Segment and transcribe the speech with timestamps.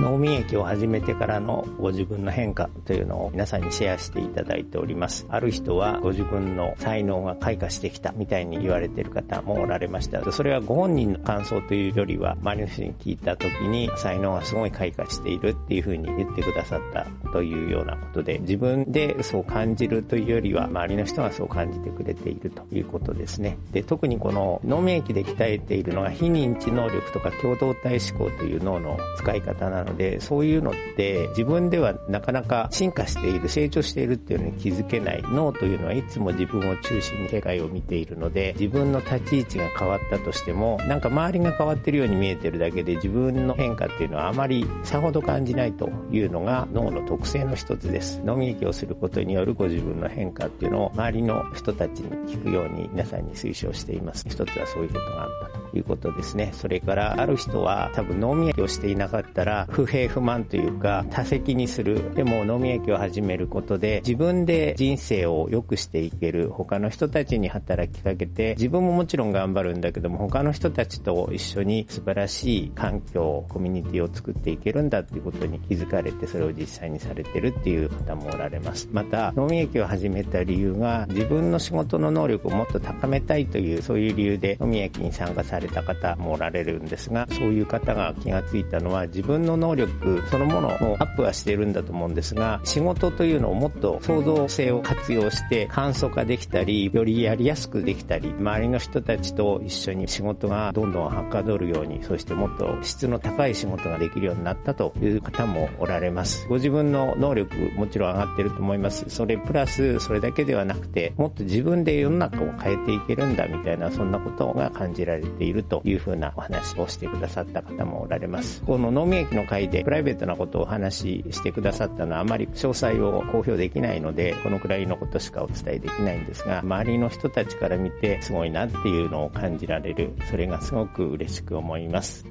[0.00, 5.26] 脳免疫を始めてからのご自分の変化というのを皆さんにシェアしていただいております。
[5.28, 10.20] ある人はご自分の才能が開花してきたみたいに言われている方もおられました。
[10.32, 23.58] それはご本人の感想というよりは周りの人に聞いた時に才能がすごい開花しているっていうふうに言ってくださったというようなことで自分でそう感じるというよりは周りの人がそう感じてくれているということですね。
[23.70, 35.22] で特にこの脳免疫で鍛えているのが非認知能力とか共同体思考という脳の使い方なので、そういうのって自分ではなかなか進化している、成長しているっていうのに気づけない。
[35.28, 48.20] 脳というのはいつも自分を中心に世界を見ているので、自分の立ち位置が変わったとしても、なんか周りが変わってるように見えてるだけで自分の変化っていうのはあまりさほど感じないというのが脳の特性の一つです。
[48.24, 54.24] 脳みきをすることによるご自分の変化っていうのを周りの人たちに聞くように皆さんに推奨しています。
[54.28, 56.50] 一つはそういうことがあったということですね。
[56.52, 62.14] それからある人は多分脳みやきをしていなかったら不平不満というか多責にする。
[62.14, 66.48] でも飲み焼きを始めることで自分で人生を良くしていける。
[66.50, 78.88] 他の人たちに働きかけて自分ももちろん頑張るんだけども他の人たちと一緒に素晴らしい環境、コミュニティを作っていけるんだっていうことに気づかれてそれを実際にされてるっていう方もおられます。
[78.92, 106.46] また飲み焼きを始めた理由が自分の仕事の能力をもっと高めたいというそういう理由で飲み焼きに参加された方もおられるんですがそういう方が気がついたのは自分の能力そのものをアップはしているんだと思うんですが、仕事というのをもっと創造性を活用して簡素化できたり、よりやりやすくできたり、周りの人たちと一緒に仕事がどんどんはかどるように、そしてもっと質の高い仕事ができるようになったという方もおられます。
[106.48, 109.06] ご自分の能力もちろん上がってると思います。
[109.08, 118.62] それプラスそれだけではなくて、もっと自分で世の中を変えていけるんだみたいな、そんなことが感じられているというふうなお話をしてくださった方もおられます。
[118.62, 132.26] この脳免疫の会でプライベートなことをお話ししてくださったのはあまり詳細を公表できないので、このくらいのことしかお伝えできないんですが、周りの人たちから見てすごいなっていうのを感じられる、それがすごく嬉しく思います。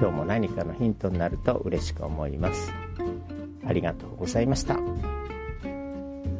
[0.00, 2.72] 今日も何かのヒントになると嬉しく思います。
[3.66, 4.78] ありがとうございました。